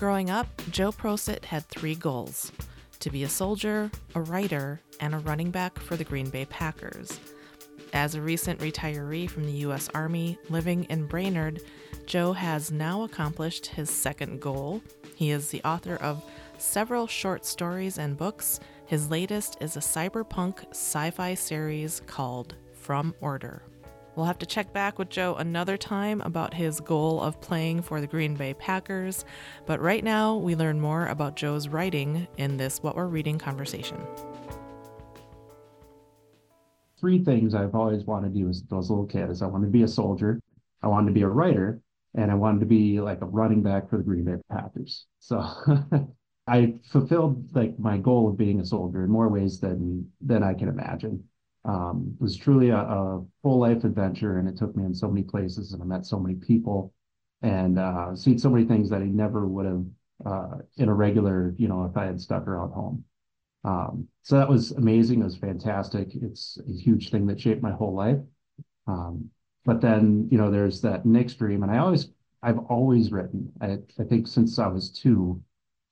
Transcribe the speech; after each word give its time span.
Growing 0.00 0.30
up, 0.30 0.46
Joe 0.70 0.92
Prosit 0.92 1.44
had 1.44 1.66
three 1.66 1.94
goals 1.94 2.52
to 3.00 3.10
be 3.10 3.24
a 3.24 3.28
soldier, 3.28 3.90
a 4.14 4.22
writer, 4.22 4.80
and 4.98 5.14
a 5.14 5.18
running 5.18 5.50
back 5.50 5.78
for 5.78 5.94
the 5.94 6.04
Green 6.04 6.30
Bay 6.30 6.46
Packers. 6.46 7.20
As 7.92 8.14
a 8.14 8.22
recent 8.22 8.60
retiree 8.60 9.28
from 9.28 9.44
the 9.44 9.58
U.S. 9.68 9.90
Army 9.92 10.38
living 10.48 10.84
in 10.84 11.06
Brainerd, 11.06 11.60
Joe 12.06 12.32
has 12.32 12.72
now 12.72 13.02
accomplished 13.02 13.66
his 13.66 13.90
second 13.90 14.40
goal. 14.40 14.80
He 15.16 15.32
is 15.32 15.50
the 15.50 15.62
author 15.64 15.96
of 15.96 16.24
several 16.56 17.06
short 17.06 17.44
stories 17.44 17.98
and 17.98 18.16
books. 18.16 18.58
His 18.86 19.10
latest 19.10 19.58
is 19.60 19.76
a 19.76 19.80
cyberpunk 19.80 20.66
sci 20.70 21.10
fi 21.10 21.34
series 21.34 22.00
called 22.06 22.54
From 22.72 23.14
Order. 23.20 23.64
We'll 24.20 24.26
have 24.26 24.38
to 24.40 24.44
check 24.46 24.74
back 24.74 24.98
with 24.98 25.08
Joe 25.08 25.34
another 25.36 25.78
time 25.78 26.20
about 26.20 26.52
his 26.52 26.78
goal 26.78 27.22
of 27.22 27.40
playing 27.40 27.80
for 27.80 28.02
the 28.02 28.06
Green 28.06 28.34
Bay 28.34 28.52
Packers, 28.52 29.24
but 29.64 29.80
right 29.80 30.04
now 30.04 30.36
we 30.36 30.54
learn 30.54 30.78
more 30.78 31.06
about 31.06 31.36
Joe's 31.36 31.68
writing 31.68 32.28
in 32.36 32.58
this 32.58 32.82
What 32.82 32.96
We're 32.96 33.06
Reading 33.06 33.38
conversation. 33.38 33.96
Three 37.00 37.24
things 37.24 37.54
I've 37.54 37.74
always 37.74 38.04
wanted 38.04 38.34
to 38.34 38.40
do 38.40 38.50
as 38.50 38.62
those 38.64 38.90
little 38.90 39.06
kids. 39.06 39.40
I 39.40 39.46
wanted 39.46 39.68
to 39.68 39.72
be 39.72 39.84
a 39.84 39.88
soldier, 39.88 40.38
I 40.82 40.88
wanted 40.88 41.06
to 41.06 41.14
be 41.14 41.22
a 41.22 41.28
writer, 41.28 41.80
and 42.14 42.30
I 42.30 42.34
wanted 42.34 42.60
to 42.60 42.66
be 42.66 43.00
like 43.00 43.22
a 43.22 43.24
running 43.24 43.62
back 43.62 43.88
for 43.88 43.96
the 43.96 44.02
Green 44.02 44.24
Bay 44.24 44.36
Packers. 44.50 45.06
So 45.20 45.42
I 46.46 46.74
fulfilled 46.92 47.56
like 47.56 47.78
my 47.78 47.96
goal 47.96 48.28
of 48.28 48.36
being 48.36 48.60
a 48.60 48.66
soldier 48.66 49.02
in 49.02 49.10
more 49.10 49.30
ways 49.30 49.60
than 49.60 50.10
than 50.20 50.42
I 50.42 50.52
can 50.52 50.68
imagine 50.68 51.24
um, 51.64 52.16
it 52.18 52.22
was 52.22 52.36
truly 52.36 52.70
a, 52.70 52.78
a, 52.78 53.24
full 53.42 53.58
life 53.58 53.84
adventure 53.84 54.38
and 54.38 54.48
it 54.48 54.56
took 54.56 54.74
me 54.74 54.84
in 54.84 54.94
so 54.94 55.08
many 55.08 55.22
places 55.22 55.72
and 55.72 55.82
I 55.82 55.84
met 55.84 56.06
so 56.06 56.18
many 56.18 56.36
people 56.36 56.92
and 57.42 57.78
uh, 57.78 58.14
seen 58.16 58.38
so 58.38 58.50
many 58.50 58.64
things 58.66 58.88
that 58.90 59.02
I 59.02 59.06
never 59.06 59.46
would 59.46 59.66
have 59.66 59.84
uh, 60.24 60.58
in 60.76 60.88
a 60.88 60.94
regular, 60.94 61.54
you 61.56 61.68
know, 61.68 61.84
if 61.84 61.96
I 61.96 62.06
had 62.06 62.20
stuck 62.20 62.46
around 62.46 62.72
home. 62.72 63.04
Um, 63.64 64.08
so 64.22 64.36
that 64.36 64.48
was 64.48 64.72
amazing. 64.72 65.20
It 65.20 65.24
was 65.24 65.36
fantastic. 65.36 66.08
It's 66.14 66.58
a 66.68 66.72
huge 66.72 67.10
thing 67.10 67.26
that 67.26 67.40
shaped 67.40 67.62
my 67.62 67.72
whole 67.72 67.94
life. 67.94 68.18
Um, 68.86 69.30
but 69.64 69.80
then, 69.80 70.28
you 70.30 70.38
know, 70.38 70.50
there's 70.50 70.80
that 70.82 71.04
next 71.04 71.34
dream, 71.34 71.62
and 71.62 71.70
I 71.70 71.78
always, 71.78 72.08
I've 72.42 72.58
always 72.58 73.12
written. 73.12 73.52
I, 73.60 73.78
I 73.98 74.04
think 74.04 74.26
since 74.26 74.58
I 74.58 74.66
was 74.66 74.90
two, 74.90 75.42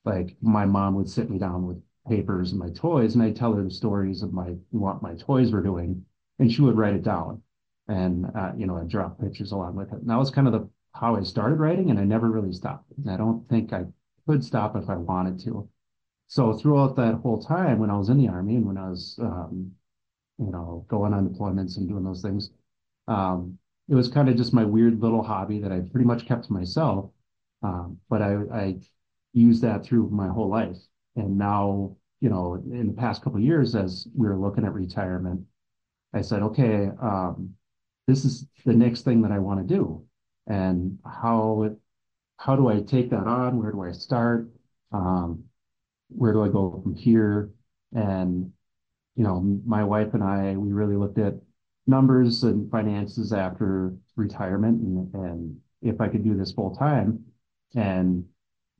like 0.05 0.37
my 0.41 0.65
mom 0.65 0.95
would 0.95 1.09
sit 1.09 1.31
me 1.31 1.39
down 1.39 1.67
with 1.67 1.83
papers 2.09 2.53
and 2.53 2.61
my 2.61 2.71
toys, 2.71 3.15
and 3.15 3.23
I'd 3.23 3.37
tell 3.37 3.53
her 3.55 3.63
the 3.63 3.71
stories 3.71 4.23
of 4.23 4.33
my 4.33 4.57
what 4.71 5.03
my 5.03 5.15
toys 5.15 5.53
were 5.53 5.63
doing, 5.63 6.05
and 6.39 6.53
she 6.53 6.63
would 6.63 6.77
write 6.77 6.95
it 6.95 7.03
down, 7.03 7.43
and 7.89 8.27
uh, 8.35 8.53
you 8.57 8.67
know, 8.67 8.77
I'd 8.77 8.89
draw 8.89 9.09
pictures 9.09 9.53
along 9.53 9.77
with 9.77 9.93
it. 9.93 10.01
And 10.01 10.11
that 10.11 10.19
was 10.19 10.31
kind 10.31 10.47
of 10.47 10.53
the 10.53 10.69
how 10.95 11.17
I 11.17 11.23
started 11.23 11.61
writing, 11.61 11.91
and 11.91 11.99
I 11.99 12.05
never 12.05 12.31
really 12.31 12.53
stopped. 12.53 12.93
And 12.97 13.11
I 13.11 13.17
don't 13.17 13.49
think 13.49 13.73
I 13.73 13.87
could 14.27 14.45
stop 14.45 14.77
if 14.77 14.89
I 14.91 14.97
wanted 14.97 15.39
to. 15.45 15.69
So 16.29 16.53
throughout 16.53 16.97
that 16.97 17.15
whole 17.17 17.43
time, 17.43 17.79
when 17.79 17.91
I 17.91 17.97
was 17.97 18.11
in 18.11 18.19
the 18.19 18.29
army 18.29 18.57
and 18.57 18.67
when 18.67 18.77
I 18.77 18.91
was, 18.91 19.19
um, 19.21 19.73
you 20.39 20.51
know, 20.51 20.85
going 20.89 21.15
on 21.15 21.29
deployments 21.29 21.79
and 21.79 21.89
doing 21.89 22.05
those 22.05 22.23
things, 22.23 22.51
um, 23.07 23.59
it 23.89 23.95
was 23.95 24.09
kind 24.09 24.29
of 24.29 24.37
just 24.37 24.53
my 24.53 24.65
weird 24.65 25.01
little 25.01 25.23
hobby 25.23 25.61
that 25.61 25.73
I 25.73 25.81
pretty 25.81 26.07
much 26.07 26.27
kept 26.27 26.45
to 26.47 26.53
myself. 26.53 27.11
Um, 27.63 27.99
but 28.11 28.23
I, 28.23 28.35
I 28.53 28.77
used 29.33 29.63
that 29.63 29.85
through 29.85 30.11
my 30.11 30.29
whole 30.29 30.49
life. 30.49 30.77
And 31.19 31.37
now, 31.37 31.97
you 32.21 32.29
know, 32.31 32.55
in 32.55 32.87
the 32.87 32.93
past 32.93 33.23
couple 33.23 33.39
of 33.39 33.45
years, 33.45 33.75
as 33.75 34.09
we 34.15 34.27
were 34.27 34.39
looking 34.39 34.65
at 34.65 34.73
retirement, 34.73 35.43
I 36.15 36.23
said, 36.23 36.43
okay, 36.43 36.91
um, 37.01 37.55
this 38.07 38.25
is 38.25 38.47
the 38.65 38.73
next 38.73 39.03
thing 39.03 39.23
that 39.23 39.33
I 39.33 39.39
want 39.39 39.67
to 39.67 39.75
do. 39.75 40.05
And 40.47 40.99
how 41.05 41.65
it, 41.65 41.77
how 42.39 42.57
do 42.57 42.69
I 42.69 42.81
take 42.81 43.11
that 43.11 43.27
on? 43.27 43.59
Where 43.61 43.73
do 43.73 43.83
I 43.83 43.93
start? 43.93 44.49
Um, 44.93 45.45
where 46.09 46.33
do 46.33 46.43
I 46.43 46.49
go 46.49 46.81
from 46.83 46.95
here? 46.95 47.51
And 47.95 48.53
you 49.19 49.25
know, 49.25 49.41
my 49.67 49.83
wife 49.83 50.15
and 50.15 50.23
I, 50.23 50.55
we 50.57 50.73
really 50.73 50.95
looked 50.97 51.19
at 51.19 51.35
numbers 51.89 52.45
and 52.45 52.71
finances 52.71 53.33
after 53.33 53.93
retirement 54.15 54.81
and, 54.81 55.15
and 55.15 55.57
if 55.83 56.01
I 56.01 56.07
could 56.07 56.23
do 56.23 56.37
this 56.37 56.53
full 56.53 56.77
time. 56.77 57.25
And 57.75 58.25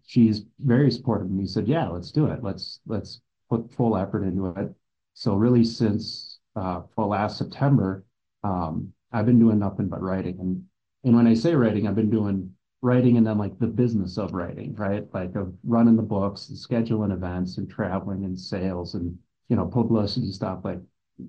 she's 0.09 0.47
very 0.59 0.91
supportive. 0.91 1.27
And 1.29 1.39
he 1.39 1.47
said, 1.47 1.69
yeah, 1.69 1.87
let's 1.87 2.11
do 2.11 2.27
it. 2.27 2.43
Let's 2.43 2.81
let's 2.87 3.21
put 3.51 3.73
full 3.75 3.97
effort 3.97 4.25
into 4.25 4.47
it. 4.47 4.75
So 5.13 5.35
really 5.35 5.65
since 5.65 6.39
uh, 6.57 6.81
last 6.97 7.37
September, 7.37 8.05
um, 8.43 8.93
I've 9.13 9.27
been 9.27 9.39
doing 9.39 9.59
nothing 9.59 9.89
but 9.89 10.03
writing. 10.03 10.39
And 10.41 10.65
and 11.05 11.15
when 11.15 11.27
I 11.27 11.35
say 11.35 11.55
writing, 11.55 11.87
I've 11.87 11.95
been 11.95 12.11
doing 12.11 12.51
writing 12.81 13.19
and 13.19 13.27
then 13.27 13.37
like 13.37 13.59
the 13.59 13.67
business 13.67 14.17
of 14.17 14.33
writing, 14.33 14.75
right? 14.77 15.05
Like 15.13 15.35
of 15.35 15.53
running 15.63 15.97
the 15.97 16.03
books 16.03 16.49
and 16.49 16.59
scheduling 16.59 17.13
events 17.13 17.59
and 17.59 17.71
traveling 17.71 18.25
and 18.25 18.39
sales 18.39 18.95
and 18.95 19.17
you 19.51 19.57
know 19.57 19.67
publicity 19.67 20.33
stuff 20.33 20.61
like 20.65 20.81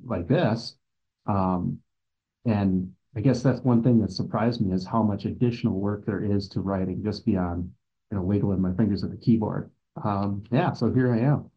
like 0.06 0.28
this. 0.30 0.78
Um, 1.26 1.80
and 2.46 2.94
I 3.14 3.20
guess 3.20 3.44
that's 3.44 3.60
one 3.60 3.84
thing 3.84 4.00
that 4.00 4.12
surprised 4.12 4.62
me 4.62 4.74
is 4.74 4.86
how 4.86 5.04
much 5.04 5.26
additional 5.26 5.82
work 5.82 6.06
there 6.06 6.24
is 6.24 6.48
to 6.50 6.62
writing 6.62 7.04
just 7.04 7.26
beyond 7.26 7.70
you 8.12 8.18
know, 8.18 8.24
wiggling 8.24 8.62
my 8.62 8.74
fingers 8.74 9.04
at 9.04 9.12
the 9.12 9.18
keyboard. 9.18 9.70
Um, 10.04 10.44
yeah, 10.52 10.74
so 10.74 10.92
here 10.94 11.14
I 11.14 11.20
am. 11.20 11.52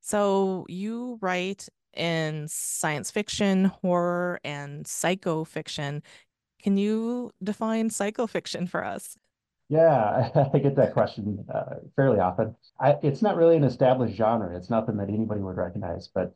So 0.00 0.64
you 0.68 1.18
write 1.20 1.68
in 1.94 2.46
science 2.48 3.10
fiction, 3.10 3.66
horror, 3.66 4.40
and 4.44 4.86
psycho 4.86 5.44
fiction. 5.44 6.02
Can 6.62 6.76
you 6.76 7.30
define 7.42 7.90
psycho 7.90 8.26
fiction 8.26 8.66
for 8.66 8.84
us? 8.84 9.16
Yeah, 9.68 10.30
I 10.54 10.58
get 10.58 10.76
that 10.76 10.94
question 10.94 11.44
uh, 11.52 11.76
fairly 11.94 12.20
often. 12.20 12.56
I, 12.80 12.96
it's 13.02 13.22
not 13.22 13.36
really 13.36 13.56
an 13.56 13.64
established 13.64 14.16
genre. 14.16 14.56
It's 14.56 14.70
nothing 14.70 14.96
that 14.96 15.08
anybody 15.08 15.40
would 15.40 15.56
recognize. 15.56 16.08
But 16.08 16.34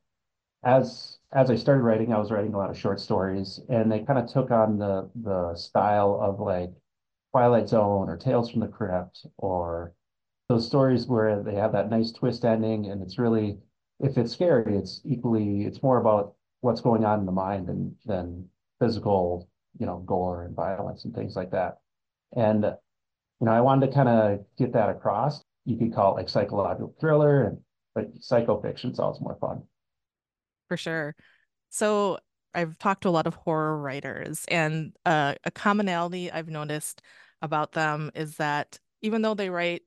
as 0.65 1.19
as 1.33 1.51
I 1.51 1.57
started 1.57 1.83
writing, 1.83 2.13
I 2.13 2.19
was 2.19 2.31
writing 2.31 2.55
a 2.55 2.59
lot 2.59 2.71
of 2.71 2.79
short 2.79 3.01
stories, 3.01 3.61
and 3.69 3.91
they 3.91 4.01
kind 4.01 4.19
of 4.19 4.31
took 4.31 4.51
on 4.51 4.79
the 4.79 5.11
the 5.15 5.55
style 5.57 6.19
of 6.21 6.41
like 6.41 6.73
Twilight 7.33 7.69
Zone 7.69 8.09
or 8.09 8.17
Tales 8.17 8.51
from 8.51 8.61
the 8.61 8.69
Crypt 8.69 9.27
or 9.39 9.95
those 10.49 10.67
stories 10.67 11.07
where 11.07 11.43
they 11.43 11.55
have 11.55 11.73
that 11.73 11.91
nice 11.91 12.13
twist 12.13 12.45
ending 12.45 12.91
and 12.91 13.03
it's 13.03 13.19
really 13.19 13.59
if 14.01 14.19
it's 14.19 14.33
scary, 14.33 14.77
it's 14.77 15.01
equally 15.05 15.63
it's 15.65 15.83
more 15.83 15.99
about 15.99 16.35
what's 16.61 16.81
going 16.81 17.05
on 17.05 17.21
in 17.21 17.27
the 17.27 17.33
mind 17.33 17.69
than 17.69 17.97
than 18.05 18.49
physical, 18.81 19.49
you 19.79 19.87
know, 19.87 19.99
gore 20.07 20.45
and 20.45 20.55
violence 20.55 21.05
and 21.05 21.15
things 21.15 21.37
like 21.37 21.53
that. 21.53 21.79
And 22.37 22.65
you 22.65 23.47
know, 23.47 23.53
I 23.53 23.61
wanted 23.61 23.87
to 23.87 23.93
kind 23.93 24.09
of 24.09 24.41
get 24.59 24.73
that 24.75 24.91
across. 24.91 25.43
You 25.65 25.77
could 25.77 25.95
call 25.95 26.13
it 26.13 26.21
like 26.21 26.29
psychological 26.29 26.95
thriller 27.01 27.45
and 27.45 27.59
but 27.95 28.11
psycho 28.21 28.61
fiction 28.61 28.95
sounds 28.95 29.21
more 29.21 29.37
fun. 29.41 29.63
For 30.69 30.77
sure. 30.77 31.15
So 31.71 32.19
I've 32.55 32.79
talked 32.79 33.03
to 33.03 33.09
a 33.09 33.11
lot 33.11 33.27
of 33.27 33.35
horror 33.35 33.79
writers, 33.79 34.45
and 34.49 34.93
uh, 35.07 35.35
a 35.45 35.51
commonality 35.51 36.31
I've 36.31 36.49
noticed 36.49 37.03
about 37.43 37.73
them 37.73 38.11
is 38.15 38.37
that 38.37 38.79
even 39.03 39.23
though 39.23 39.35
they 39.35 39.51
write 39.51 39.83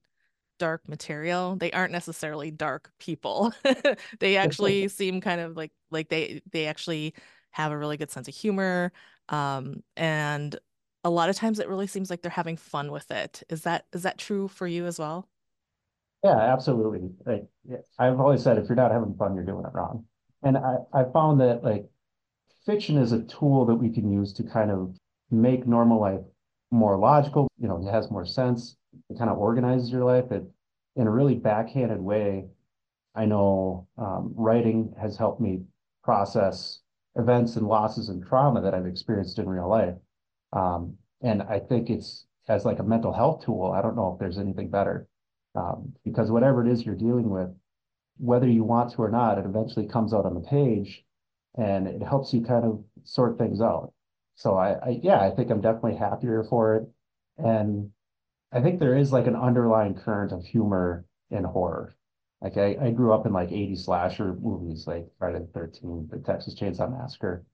dark 0.59 0.87
material, 0.87 1.55
they 1.55 1.71
aren't 1.71 1.91
necessarily 1.91 2.51
dark 2.51 2.91
people. 2.99 3.53
they 4.19 4.37
actually 4.37 4.87
seem 4.89 5.21
kind 5.21 5.41
of 5.41 5.57
like 5.57 5.71
like 5.91 6.09
they 6.09 6.41
they 6.51 6.67
actually 6.67 7.13
have 7.51 7.71
a 7.71 7.77
really 7.77 7.97
good 7.97 8.11
sense 8.11 8.27
of 8.27 8.35
humor. 8.35 8.91
Um, 9.29 9.83
and 9.95 10.57
a 11.03 11.09
lot 11.09 11.29
of 11.29 11.35
times 11.35 11.59
it 11.59 11.69
really 11.69 11.87
seems 11.87 12.09
like 12.09 12.21
they're 12.21 12.31
having 12.31 12.57
fun 12.57 12.91
with 12.91 13.09
it. 13.11 13.43
Is 13.49 13.61
that 13.61 13.85
is 13.93 14.03
that 14.03 14.17
true 14.17 14.47
for 14.47 14.67
you 14.67 14.85
as 14.85 14.99
well? 14.99 15.27
Yeah, 16.23 16.37
absolutely. 16.37 17.09
Like 17.25 17.45
I've 17.99 18.19
always 18.19 18.43
said, 18.43 18.57
if 18.57 18.67
you're 18.67 18.75
not 18.75 18.91
having 18.91 19.15
fun, 19.15 19.35
you're 19.35 19.45
doing 19.45 19.65
it 19.65 19.73
wrong. 19.73 20.05
And 20.43 20.57
I, 20.57 20.77
I 20.93 21.03
found 21.13 21.39
that 21.41 21.63
like 21.63 21.85
fiction 22.65 22.97
is 22.97 23.11
a 23.11 23.21
tool 23.23 23.65
that 23.65 23.75
we 23.75 23.89
can 23.89 24.11
use 24.11 24.33
to 24.33 24.43
kind 24.43 24.71
of 24.71 24.95
make 25.31 25.67
normal 25.67 25.99
life 25.99 26.21
more 26.75 26.97
logical, 26.97 27.47
you 27.59 27.67
know, 27.67 27.85
it 27.85 27.91
has 27.91 28.11
more 28.11 28.25
sense. 28.25 28.75
It 29.09 29.17
kind 29.17 29.29
of 29.29 29.37
organizes 29.37 29.91
your 29.91 30.03
life. 30.03 30.31
It, 30.31 30.43
in 30.95 31.07
a 31.07 31.11
really 31.11 31.35
backhanded 31.35 31.99
way, 31.99 32.45
I 33.15 33.25
know 33.25 33.87
um, 33.97 34.33
writing 34.35 34.93
has 34.99 35.17
helped 35.17 35.41
me 35.41 35.61
process 36.03 36.79
events 37.15 37.55
and 37.55 37.67
losses 37.67 38.09
and 38.09 38.25
trauma 38.25 38.61
that 38.61 38.73
I've 38.73 38.85
experienced 38.85 39.39
in 39.39 39.47
real 39.47 39.69
life. 39.69 39.95
Um, 40.53 40.97
and 41.21 41.41
I 41.43 41.59
think 41.59 41.89
it's 41.89 42.25
as 42.47 42.65
like 42.65 42.79
a 42.79 42.83
mental 42.83 43.13
health 43.13 43.43
tool. 43.43 43.73
I 43.75 43.81
don't 43.81 43.95
know 43.95 44.13
if 44.13 44.19
there's 44.19 44.37
anything 44.37 44.69
better 44.69 45.07
um, 45.55 45.93
because 46.03 46.31
whatever 46.31 46.65
it 46.65 46.71
is 46.71 46.85
you're 46.85 46.95
dealing 46.95 47.29
with, 47.29 47.49
whether 48.17 48.47
you 48.47 48.63
want 48.63 48.91
to 48.93 48.97
or 48.97 49.09
not, 49.09 49.37
it 49.37 49.45
eventually 49.45 49.87
comes 49.87 50.13
out 50.13 50.25
on 50.25 50.35
the 50.35 50.41
page 50.41 51.03
and 51.57 51.87
it 51.87 52.03
helps 52.03 52.33
you 52.33 52.41
kind 52.41 52.65
of 52.65 52.83
sort 53.03 53.37
things 53.37 53.61
out. 53.61 53.93
So 54.35 54.55
I, 54.57 54.73
I 54.73 54.99
yeah, 55.03 55.19
I 55.21 55.31
think 55.31 55.49
I'm 55.51 55.61
definitely 55.61 55.95
happier 55.95 56.43
for 56.43 56.75
it. 56.77 56.89
And 57.37 57.91
I 58.51 58.61
think 58.61 58.79
there 58.79 58.97
is 58.97 59.11
like 59.13 59.27
an 59.27 59.35
underlying 59.35 59.95
current 59.95 60.31
of 60.31 60.43
humor 60.45 61.05
in 61.31 61.43
horror. 61.43 61.95
Like 62.41 62.57
I, 62.57 62.77
I 62.81 62.91
grew 62.91 63.13
up 63.13 63.25
in 63.25 63.33
like 63.33 63.51
80 63.51 63.75
slasher 63.75 64.33
movies 64.35 64.87
like 64.87 65.07
Friday 65.19 65.39
the 65.39 65.47
13th, 65.47 66.09
the 66.09 66.19
Texas 66.19 66.55
Chainsaw 66.59 66.91
Massacre. 66.91 67.45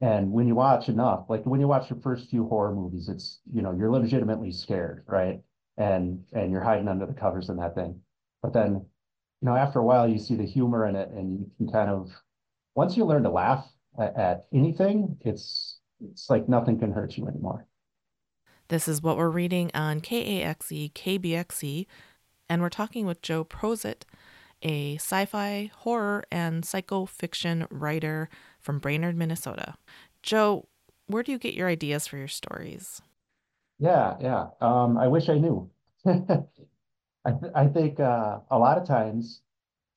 And 0.00 0.32
when 0.32 0.46
you 0.46 0.54
watch 0.54 0.88
enough, 0.88 1.26
like 1.30 1.44
when 1.46 1.60
you 1.60 1.68
watch 1.68 1.88
your 1.90 2.00
first 2.00 2.28
few 2.30 2.46
horror 2.48 2.74
movies, 2.74 3.08
it's, 3.08 3.40
you 3.52 3.62
know, 3.62 3.72
you're 3.72 3.90
legitimately 3.90 4.52
scared, 4.52 5.04
right? 5.06 5.40
and 5.76 6.24
and 6.32 6.52
you're 6.52 6.62
hiding 6.62 6.86
under 6.86 7.04
the 7.04 7.12
covers 7.14 7.48
in 7.48 7.56
that 7.56 7.74
thing. 7.74 8.00
But 8.42 8.52
then, 8.52 8.74
you 8.74 9.46
know, 9.48 9.56
after 9.56 9.80
a 9.80 9.84
while, 9.84 10.06
you 10.08 10.18
see 10.20 10.36
the 10.36 10.46
humor 10.46 10.86
in 10.86 10.94
it, 10.96 11.08
and 11.10 11.40
you 11.40 11.50
can 11.58 11.68
kind 11.72 11.90
of 11.90 12.10
once 12.74 12.96
you 12.96 13.04
learn 13.04 13.22
to 13.24 13.30
laugh 13.30 13.66
at, 13.98 14.16
at 14.16 14.46
anything, 14.52 15.18
it's 15.22 15.73
it's 16.00 16.30
like 16.30 16.48
nothing 16.48 16.78
can 16.78 16.92
hurt 16.92 17.16
you 17.16 17.26
anymore. 17.28 17.66
This 18.68 18.88
is 18.88 19.02
what 19.02 19.16
we're 19.16 19.30
reading 19.30 19.70
on 19.74 20.00
KAXE 20.00 20.92
KBXE, 20.94 21.86
and 22.48 22.62
we're 22.62 22.68
talking 22.70 23.06
with 23.06 23.22
Joe 23.22 23.44
Prosit, 23.44 24.04
a 24.62 24.96
sci 24.96 25.24
fi, 25.26 25.70
horror, 25.78 26.24
and 26.30 26.64
psycho 26.64 27.06
fiction 27.06 27.66
writer 27.70 28.28
from 28.60 28.78
Brainerd, 28.78 29.16
Minnesota. 29.16 29.74
Joe, 30.22 30.68
where 31.06 31.22
do 31.22 31.32
you 31.32 31.38
get 31.38 31.54
your 31.54 31.68
ideas 31.68 32.06
for 32.06 32.16
your 32.16 32.28
stories? 32.28 33.02
Yeah, 33.78 34.16
yeah. 34.20 34.46
Um, 34.60 34.96
I 34.98 35.08
wish 35.08 35.28
I 35.28 35.38
knew. 35.38 35.70
I, 36.06 37.32
th 37.32 37.52
I 37.54 37.66
think 37.68 38.00
uh, 38.00 38.40
a 38.50 38.58
lot 38.58 38.78
of 38.78 38.86
times, 38.86 39.42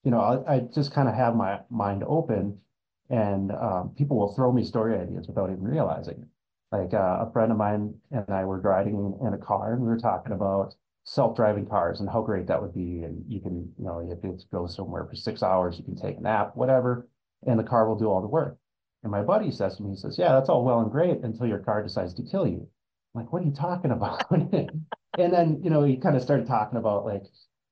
you 0.04 0.12
know, 0.12 0.22
I, 0.22 0.56
I 0.56 0.60
just 0.62 0.94
kind 0.94 1.10
of 1.10 1.16
have 1.16 1.36
my 1.36 1.62
mind 1.70 2.04
open 2.08 2.60
and 3.10 3.52
um, 3.52 3.94
people 3.98 4.18
will 4.18 4.34
throw 4.36 4.52
me 4.52 4.64
story 4.64 5.00
ideas 5.00 5.28
without 5.28 5.50
even 5.50 5.64
realizing 5.64 6.16
it. 6.16 6.28
Like 6.72 6.94
uh, 6.94 7.26
a 7.26 7.32
friend 7.32 7.52
of 7.52 7.58
mine 7.58 7.94
and 8.12 8.26
I 8.30 8.44
were 8.44 8.60
driving 8.60 9.18
in 9.26 9.34
a 9.34 9.38
car 9.38 9.74
and 9.74 9.82
we 9.82 9.88
were 9.88 10.00
talking 10.00 10.34
about 10.34 10.76
self-driving 11.06 11.68
cars 11.68 12.02
and 12.02 12.10
how 12.10 12.22
great 12.22 12.48
that 12.48 12.62
would 12.62 12.74
be. 12.74 13.04
And 13.04 13.24
you 13.28 13.40
can, 13.40 13.72
you 13.78 13.86
know, 13.86 14.00
if 14.00 14.24
it 14.26 14.44
goes 14.52 14.76
somewhere 14.76 15.06
for 15.06 15.16
six 15.16 15.42
hours, 15.42 15.78
you 15.78 15.86
can 15.86 15.96
take 15.96 16.18
a 16.18 16.22
nap, 16.22 16.52
whatever, 16.56 17.08
and 17.46 17.58
the 17.58 17.64
car 17.64 17.88
will 17.88 17.98
do 17.98 18.08
all 18.08 18.22
the 18.22 18.28
work. 18.28 18.58
And 19.04 19.12
my 19.12 19.22
buddy 19.22 19.52
says 19.52 19.78
to 19.78 19.84
me, 19.84 19.92
he 19.92 19.96
says, 19.96 20.18
yeah, 20.20 20.34
that's 20.34 20.50
all 20.50 20.66
well 20.66 20.82
and 20.82 20.92
great 20.92 21.22
until 21.24 21.48
your 21.48 21.60
car 21.60 21.82
decides 21.82 22.14
to 22.16 22.24
kill 22.24 22.46
you. 22.46 22.68
I'm 23.16 23.22
like, 23.22 23.32
what 23.32 23.42
are 23.42 23.46
you 23.46 23.54
talking 23.54 23.92
about? 23.92 24.26
and 24.32 24.80
then, 25.16 25.62
you 25.64 25.70
know, 25.70 25.84
he 25.84 25.96
kind 25.96 26.18
of 26.18 26.22
started 26.22 26.48
talking 26.48 26.78
about 26.78 27.06
like 27.06 27.24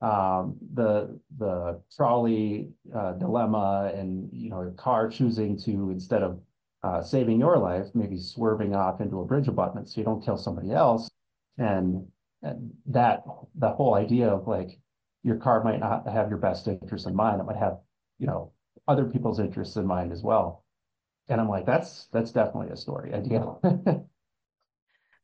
um, 0.05 0.55
the 0.75 1.19
the 1.37 1.81
trolley 1.95 2.69
uh, 2.95 3.13
dilemma 3.13 3.91
and 3.95 4.29
you 4.31 4.49
know, 4.51 4.61
a 4.61 4.71
car 4.71 5.09
choosing 5.09 5.57
to 5.57 5.89
instead 5.89 6.21
of 6.21 6.39
uh, 6.83 7.01
saving 7.01 7.39
your 7.39 7.57
life, 7.57 7.87
maybe 7.95 8.19
swerving 8.19 8.75
off 8.75 9.01
into 9.01 9.19
a 9.19 9.25
bridge 9.25 9.47
abutment 9.47 9.89
so 9.89 9.99
you 9.99 10.05
don't 10.05 10.23
kill 10.23 10.37
somebody 10.37 10.71
else. 10.71 11.09
And, 11.57 12.05
and 12.43 12.71
that 12.85 13.23
the 13.55 13.69
whole 13.69 13.95
idea 13.95 14.29
of 14.29 14.47
like 14.47 14.79
your 15.23 15.37
car 15.37 15.63
might 15.63 15.79
not 15.79 16.07
have 16.07 16.29
your 16.29 16.37
best 16.37 16.67
interest 16.67 17.07
in 17.07 17.15
mind, 17.15 17.41
it 17.41 17.45
might 17.45 17.57
have, 17.57 17.79
you 18.19 18.27
know, 18.27 18.51
other 18.87 19.05
people's 19.05 19.39
interests 19.39 19.75
in 19.75 19.87
mind 19.87 20.11
as 20.11 20.21
well. 20.21 20.63
And 21.29 21.41
I'm 21.41 21.49
like, 21.49 21.65
that's 21.65 22.05
that's 22.11 22.31
definitely 22.31 22.71
a 22.71 22.77
story 22.77 23.11
idea. 23.11 23.43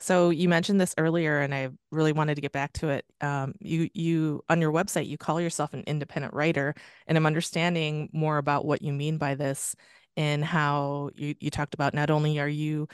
So 0.01 0.31
you 0.31 0.49
mentioned 0.49 0.81
this 0.81 0.95
earlier, 0.97 1.41
and 1.41 1.53
I 1.53 1.69
really 1.91 2.11
wanted 2.11 2.33
to 2.35 2.41
get 2.41 2.51
back 2.51 2.73
to 2.73 2.89
it. 2.89 3.05
Um, 3.21 3.53
you 3.59 3.87
you 3.93 4.43
on 4.49 4.59
your 4.59 4.71
website 4.71 5.07
you 5.07 5.17
call 5.17 5.39
yourself 5.39 5.75
an 5.75 5.83
independent 5.85 6.33
writer, 6.33 6.73
and 7.05 7.17
I'm 7.17 7.27
understanding 7.27 8.09
more 8.11 8.39
about 8.39 8.65
what 8.65 8.81
you 8.81 8.93
mean 8.93 9.17
by 9.19 9.35
this 9.35 9.75
and 10.17 10.43
how 10.43 11.11
you 11.15 11.35
you 11.39 11.51
talked 11.51 11.75
about 11.75 11.93
not 11.93 12.09
only 12.09 12.39
are 12.39 12.47
you 12.49 12.87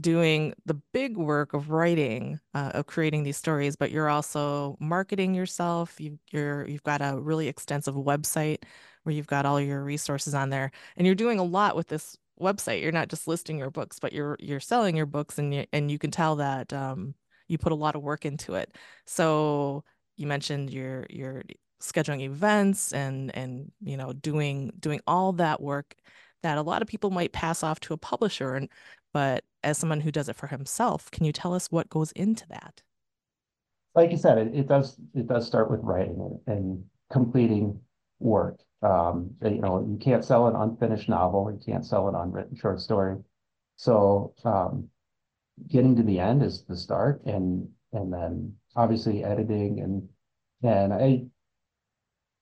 doing 0.00 0.54
the 0.66 0.74
big 0.92 1.16
work 1.16 1.54
of 1.54 1.70
writing 1.70 2.40
uh, 2.54 2.72
of 2.74 2.86
creating 2.86 3.24
these 3.24 3.36
stories 3.36 3.76
but 3.76 3.90
you're 3.90 4.08
also 4.08 4.76
marketing 4.80 5.34
yourself 5.34 6.00
you 6.00 6.18
you're 6.32 6.66
you've 6.68 6.82
got 6.84 7.02
a 7.02 7.20
really 7.20 7.48
extensive 7.48 7.94
website 7.94 8.58
where 9.04 9.14
you've 9.14 9.26
got 9.26 9.46
all 9.46 9.60
your 9.60 9.84
resources 9.84 10.34
on 10.34 10.50
there 10.50 10.70
and 10.96 11.06
you're 11.06 11.14
doing 11.16 11.38
a 11.38 11.44
lot 11.44 11.76
with 11.76 11.88
this 11.88 12.16
website. 12.42 12.82
You're 12.82 12.92
not 12.92 13.08
just 13.08 13.28
listing 13.28 13.58
your 13.58 13.70
books, 13.70 13.98
but 13.98 14.12
you're 14.12 14.36
you're 14.40 14.60
selling 14.60 14.96
your 14.96 15.06
books, 15.06 15.38
and 15.38 15.54
you, 15.54 15.66
and 15.72 15.90
you 15.90 15.98
can 15.98 16.10
tell 16.10 16.36
that 16.36 16.72
um, 16.72 17.14
you 17.48 17.58
put 17.58 17.72
a 17.72 17.76
lot 17.76 17.96
of 17.96 18.02
work 18.02 18.24
into 18.24 18.54
it. 18.54 18.76
So 19.06 19.84
you 20.16 20.26
mentioned 20.26 20.70
your 20.70 21.06
your 21.10 21.42
scheduling 21.82 22.20
events 22.20 22.92
and 22.92 23.34
and 23.36 23.70
you 23.82 23.96
know 23.96 24.12
doing 24.12 24.72
doing 24.78 25.00
all 25.06 25.32
that 25.32 25.60
work 25.60 25.96
that 26.42 26.58
a 26.58 26.62
lot 26.62 26.80
of 26.80 26.88
people 26.88 27.10
might 27.10 27.32
pass 27.32 27.62
off 27.62 27.80
to 27.80 27.92
a 27.92 27.98
publisher 27.98 28.54
and 28.54 28.68
but 29.12 29.42
as 29.64 29.78
someone 29.78 30.00
who 30.00 30.12
does 30.12 30.28
it 30.28 30.36
for 30.36 30.46
himself 30.46 31.10
can 31.10 31.24
you 31.24 31.32
tell 31.32 31.52
us 31.52 31.66
what 31.72 31.90
goes 31.90 32.12
into 32.12 32.46
that 32.48 32.80
like 33.96 34.12
you 34.12 34.16
said 34.16 34.38
it, 34.38 34.54
it 34.54 34.68
does 34.68 34.96
it 35.14 35.26
does 35.26 35.44
start 35.44 35.70
with 35.70 35.80
writing 35.82 36.38
and 36.46 36.84
completing 37.10 37.78
work 38.22 38.60
um, 38.82 39.36
you 39.42 39.60
know, 39.60 39.86
you 39.88 39.96
can't 39.96 40.24
sell 40.24 40.48
an 40.48 40.56
unfinished 40.56 41.08
novel, 41.08 41.50
you 41.52 41.60
can't 41.64 41.86
sell 41.86 42.08
an 42.08 42.16
unwritten 42.16 42.56
short 42.56 42.80
story. 42.80 43.16
So 43.76 44.34
um, 44.44 44.88
getting 45.68 45.94
to 45.96 46.02
the 46.02 46.18
end 46.18 46.42
is 46.42 46.64
the 46.64 46.76
start, 46.76 47.22
and 47.24 47.68
and 47.92 48.12
then 48.12 48.56
obviously 48.74 49.22
editing 49.22 49.80
and 49.80 50.08
and 50.62 50.92
I 50.92 51.24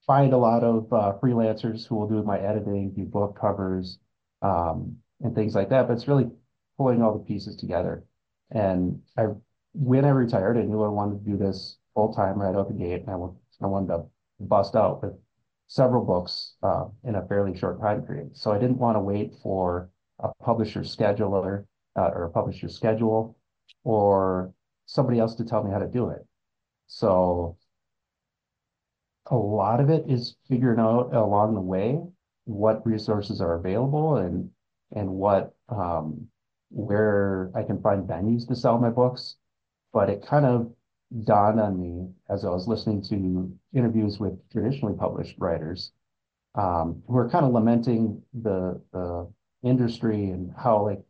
find 0.06 0.32
a 0.32 0.38
lot 0.38 0.64
of 0.64 0.92
uh, 0.92 1.12
freelancers 1.22 1.86
who 1.86 1.96
will 1.96 2.08
do 2.08 2.22
my 2.22 2.38
editing, 2.38 2.92
do 2.92 3.04
book 3.04 3.38
covers, 3.38 3.98
um, 4.42 4.96
and 5.20 5.34
things 5.34 5.54
like 5.54 5.68
that. 5.70 5.88
But 5.88 5.94
it's 5.94 6.08
really 6.08 6.30
pulling 6.78 7.02
all 7.02 7.18
the 7.18 7.24
pieces 7.24 7.56
together. 7.56 8.04
And 8.50 9.02
I, 9.16 9.26
when 9.74 10.04
I 10.04 10.10
retired, 10.10 10.56
I 10.56 10.62
knew 10.62 10.82
I 10.82 10.88
wanted 10.88 11.24
to 11.24 11.30
do 11.30 11.36
this 11.36 11.76
full 11.94 12.14
time 12.14 12.38
right 12.38 12.54
out 12.56 12.68
the 12.68 12.74
gate, 12.74 13.02
and 13.06 13.10
I, 13.10 13.64
I 13.64 13.66
wanted 13.66 13.88
to 13.88 14.04
bust 14.40 14.74
out 14.74 15.02
with 15.02 15.12
several 15.70 16.04
books 16.04 16.54
uh, 16.64 16.86
in 17.04 17.14
a 17.14 17.24
fairly 17.28 17.56
short 17.56 17.80
time 17.80 18.02
period. 18.02 18.36
So 18.36 18.50
I 18.50 18.58
didn't 18.58 18.78
want 18.78 18.96
to 18.96 19.00
wait 19.00 19.32
for 19.40 19.88
a 20.18 20.28
publisher 20.42 20.80
scheduler 20.80 21.64
uh, 21.96 22.10
or 22.12 22.24
a 22.24 22.30
publisher 22.30 22.68
schedule 22.68 23.38
or 23.84 24.52
somebody 24.86 25.20
else 25.20 25.36
to 25.36 25.44
tell 25.44 25.62
me 25.62 25.70
how 25.70 25.78
to 25.78 25.86
do 25.86 26.10
it. 26.10 26.26
So 26.88 27.56
a 29.26 29.36
lot 29.36 29.78
of 29.78 29.90
it 29.90 30.06
is 30.08 30.34
figuring 30.48 30.80
out 30.80 31.14
along 31.14 31.54
the 31.54 31.60
way 31.60 32.00
what 32.46 32.84
resources 32.84 33.40
are 33.40 33.54
available 33.54 34.16
and 34.16 34.50
and 34.96 35.08
what 35.08 35.54
um, 35.68 36.26
where 36.70 37.52
I 37.54 37.62
can 37.62 37.80
find 37.80 38.08
venues 38.08 38.48
to 38.48 38.56
sell 38.56 38.76
my 38.76 38.90
books. 38.90 39.36
But 39.92 40.10
it 40.10 40.26
kind 40.26 40.46
of 40.46 40.72
dawned 41.24 41.60
on 41.60 41.78
me 41.80 42.08
as 42.28 42.44
I 42.44 42.50
was 42.50 42.68
listening 42.68 43.02
to 43.02 43.52
interviews 43.74 44.18
with 44.18 44.38
traditionally 44.50 44.94
published 44.96 45.36
writers 45.38 45.92
um, 46.54 47.02
who 47.06 47.16
are 47.16 47.28
kind 47.28 47.44
of 47.44 47.52
lamenting 47.52 48.22
the 48.42 48.80
the 48.92 49.28
industry 49.62 50.30
and 50.30 50.52
how 50.56 50.84
like 50.84 51.02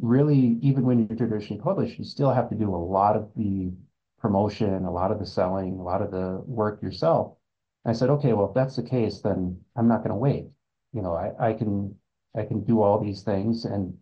really 0.00 0.58
even 0.62 0.84
when 0.84 1.06
you're 1.06 1.16
traditionally 1.16 1.62
published, 1.62 1.98
you 1.98 2.04
still 2.04 2.32
have 2.32 2.48
to 2.50 2.54
do 2.54 2.74
a 2.74 2.76
lot 2.76 3.16
of 3.16 3.30
the 3.36 3.72
promotion, 4.18 4.84
a 4.84 4.90
lot 4.90 5.12
of 5.12 5.18
the 5.18 5.26
selling, 5.26 5.78
a 5.78 5.82
lot 5.82 6.02
of 6.02 6.10
the 6.10 6.42
work 6.46 6.82
yourself. 6.82 7.36
And 7.84 7.94
I 7.94 7.98
said, 7.98 8.10
okay, 8.10 8.32
well, 8.32 8.48
if 8.48 8.54
that's 8.54 8.76
the 8.76 8.82
case, 8.82 9.20
then 9.20 9.60
I'm 9.76 9.88
not 9.88 9.98
going 9.98 10.10
to 10.10 10.16
wait. 10.16 10.46
You 10.92 11.02
know, 11.02 11.14
I, 11.14 11.50
I 11.50 11.52
can 11.52 11.94
I 12.36 12.44
can 12.44 12.64
do 12.64 12.82
all 12.82 12.98
these 12.98 13.22
things 13.22 13.64
and 13.64 13.96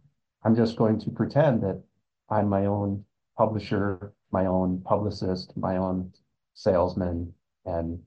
I'm 0.44 0.56
just 0.56 0.76
going 0.76 0.98
to 1.00 1.10
pretend 1.10 1.62
that 1.62 1.82
I'm 2.30 2.48
my 2.48 2.66
own 2.66 3.04
publisher, 3.36 4.12
my 4.30 4.46
own 4.46 4.82
publicist, 4.82 5.56
my 5.56 5.76
own 5.76 6.12
salesman, 6.54 7.32
and 7.64 8.00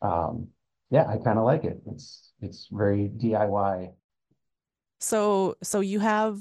um, 0.00 0.48
yeah, 0.90 1.06
I 1.06 1.16
kind 1.18 1.38
of 1.38 1.44
like 1.44 1.64
it. 1.64 1.80
It's 1.86 2.32
it's 2.40 2.68
very 2.70 3.10
DIY. 3.16 3.92
So 5.00 5.56
so 5.62 5.80
you 5.80 6.00
have 6.00 6.38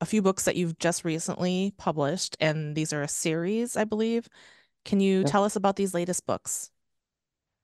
a 0.00 0.06
few 0.06 0.22
books 0.22 0.44
that 0.44 0.56
you've 0.56 0.78
just 0.78 1.04
recently 1.04 1.74
published, 1.78 2.36
and 2.40 2.76
these 2.76 2.92
are 2.92 3.02
a 3.02 3.08
series, 3.08 3.76
I 3.76 3.84
believe. 3.84 4.28
Can 4.84 5.00
you 5.00 5.24
tell 5.24 5.44
us 5.44 5.56
about 5.56 5.76
these 5.76 5.94
latest 5.94 6.26
books? 6.26 6.70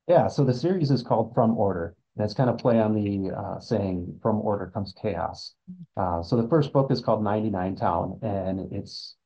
Yeah, 0.09 0.27
so 0.27 0.45
the 0.45 0.55
series 0.55 0.91
is 0.91 1.03
called 1.03 1.33
From 1.35 1.57
Order. 1.57 1.95
And 2.17 2.25
it's 2.25 2.35
kind 2.35 2.51
of 2.51 2.59
play 2.59 2.79
on 2.79 2.95
the 2.95 3.35
uh, 3.35 3.59
saying 3.59 4.19
from 4.21 4.41
order 4.41 4.67
comes 4.67 4.95
chaos. 5.01 5.55
Mm-hmm. 5.71 6.21
Uh, 6.21 6.23
so 6.23 6.37
the 6.37 6.49
first 6.49 6.73
book 6.73 6.91
is 6.91 7.01
called 7.01 7.25
99 7.25 7.77
Town, 7.77 8.19
and 8.23 8.73
it's 8.73 9.17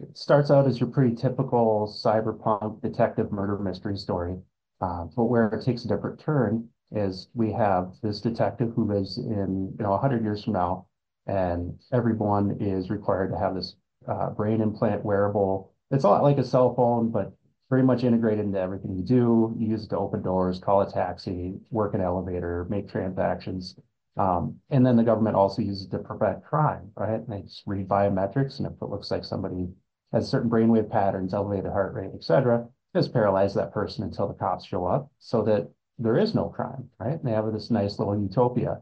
it 0.00 0.16
starts 0.18 0.50
out 0.50 0.66
as 0.66 0.80
your 0.80 0.88
pretty 0.88 1.14
typical 1.14 1.92
cyberpunk 2.04 2.82
detective 2.82 3.30
murder 3.30 3.58
mystery 3.58 3.96
story. 3.96 4.36
Uh, 4.80 5.04
but 5.16 5.24
where 5.24 5.48
it 5.48 5.64
takes 5.64 5.84
a 5.84 5.88
different 5.88 6.18
turn 6.18 6.68
is 6.92 7.28
we 7.34 7.52
have 7.52 7.92
this 8.02 8.20
detective 8.20 8.72
who 8.74 8.84
lives 8.84 9.18
in, 9.18 9.74
you 9.78 9.84
know, 9.84 9.90
100 9.90 10.22
years 10.22 10.44
from 10.44 10.54
now, 10.54 10.86
and 11.26 11.78
everyone 11.92 12.56
is 12.60 12.90
required 12.90 13.30
to 13.30 13.38
have 13.38 13.54
this 13.54 13.76
uh, 14.08 14.30
brain 14.30 14.60
implant 14.60 15.04
wearable. 15.04 15.72
It's 15.90 16.04
a 16.04 16.08
lot 16.08 16.22
like 16.22 16.38
a 16.38 16.44
cell 16.44 16.74
phone, 16.74 17.10
but 17.10 17.32
very 17.70 17.82
much 17.82 18.04
integrated 18.04 18.44
into 18.44 18.60
everything 18.60 18.96
you 18.96 19.02
do. 19.02 19.54
You 19.58 19.68
use 19.68 19.84
it 19.84 19.90
to 19.90 19.98
open 19.98 20.22
doors, 20.22 20.58
call 20.58 20.82
a 20.82 20.92
taxi, 20.92 21.54
work 21.70 21.94
an 21.94 22.00
elevator, 22.00 22.66
make 22.68 22.88
transactions. 22.88 23.76
Um, 24.16 24.60
and 24.70 24.84
then 24.84 24.96
the 24.96 25.02
government 25.02 25.36
also 25.36 25.62
uses 25.62 25.86
it 25.86 25.90
to 25.90 25.98
prevent 25.98 26.44
crime, 26.44 26.90
right? 26.96 27.20
And 27.20 27.28
they 27.28 27.42
just 27.42 27.62
read 27.66 27.88
biometrics, 27.88 28.58
and 28.58 28.66
if 28.66 28.74
it 28.80 28.88
looks 28.88 29.10
like 29.10 29.24
somebody 29.24 29.68
has 30.14 30.28
certain 30.28 30.48
brainwave 30.48 30.88
patterns, 30.90 31.34
elevated 31.34 31.72
heart 31.72 31.92
rate, 31.92 32.12
et 32.14 32.22
cetera, 32.22 32.66
just 32.94 33.12
paralyze 33.12 33.52
that 33.54 33.72
person 33.72 34.04
until 34.04 34.28
the 34.28 34.34
cops 34.34 34.64
show 34.64 34.86
up 34.86 35.10
so 35.18 35.42
that 35.42 35.68
there 35.98 36.16
is 36.16 36.34
no 36.34 36.48
crime, 36.48 36.88
right? 36.98 37.18
And 37.18 37.24
they 37.24 37.32
have 37.32 37.52
this 37.52 37.70
nice 37.70 37.98
little 37.98 38.18
utopia. 38.18 38.80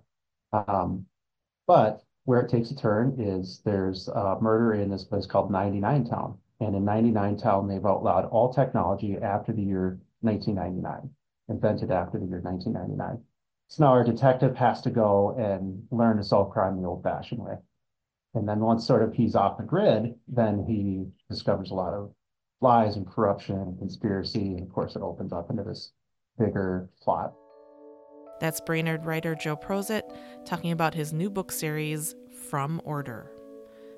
Um, 0.53 1.07
but 1.67 2.05
where 2.25 2.41
it 2.41 2.51
takes 2.51 2.71
a 2.71 2.77
turn 2.77 3.17
is 3.19 3.63
there's 3.65 4.09
a 4.09 4.39
murder 4.41 4.75
in 4.75 4.91
this 4.91 5.05
place 5.05 5.27
called 5.27 5.51
99 5.51 6.05
Town. 6.05 6.39
And 6.61 6.77
in 6.77 6.85
99, 6.85 7.39
Town, 7.39 7.67
they've 7.67 7.85
outlawed 7.85 8.27
all 8.27 8.53
technology 8.53 9.17
after 9.17 9.53
the 9.53 9.63
year 9.63 9.99
1999, 10.21 11.11
invented 11.49 11.91
after 11.91 12.19
the 12.19 12.27
year 12.27 12.41
1999. 12.41 13.25
So 13.69 13.85
now 13.85 13.91
our 13.91 14.05
detective 14.05 14.55
has 14.57 14.83
to 14.83 14.91
go 14.91 15.35
and 15.39 15.83
learn 15.91 16.19
to 16.19 16.25
solve 16.25 16.53
crime 16.53 16.81
the 16.81 16.87
old 16.87 17.03
fashioned 17.03 17.41
way. 17.41 17.57
And 18.35 18.49
then 18.49 18.61
once 18.61 18.87
sort 18.87 19.03
of 19.03 19.13
he's 19.13 19.35
off 19.35 19.59
the 19.59 19.65
grid, 19.65 20.15
then 20.29 20.65
he 20.67 21.07
discovers 21.33 21.71
a 21.71 21.75
lot 21.75 21.93
of 21.93 22.13
lies 22.61 22.97
and 22.97 23.07
corruption 23.07 23.57
and 23.57 23.79
conspiracy. 23.79 24.55
And 24.55 24.63
of 24.63 24.73
course, 24.73 24.97
it 24.97 25.03
opens 25.03 25.33
up 25.33 25.51
into 25.51 25.65
this 25.65 25.93
bigger 26.39 26.89
plot. 27.03 27.33
That's 28.41 28.61
Brainerd 28.61 29.05
writer 29.05 29.35
Joe 29.35 29.57
Prosit 29.57 30.03
talking 30.45 30.73
about 30.73 30.95
his 30.95 31.13
new 31.13 31.31
book 31.31 31.53
series, 31.53 32.15
From 32.49 32.81
Order. 32.85 33.31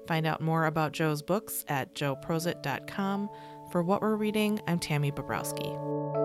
Find 0.06 0.26
out 0.26 0.42
more 0.42 0.66
about 0.66 0.92
Joe's 0.92 1.22
books 1.22 1.64
at 1.68 1.94
joeprosit.com. 1.94 3.30
For 3.72 3.82
What 3.82 4.02
We're 4.02 4.16
Reading, 4.16 4.60
I'm 4.68 4.78
Tammy 4.78 5.10
Bobrowski. 5.10 6.23